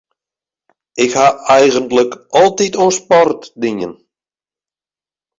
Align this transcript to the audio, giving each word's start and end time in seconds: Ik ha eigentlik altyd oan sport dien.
Ik 1.03 1.11
ha 1.17 1.27
eigentlik 1.57 2.11
altyd 2.41 2.73
oan 2.83 2.93
sport 2.99 3.41
dien. 3.61 3.93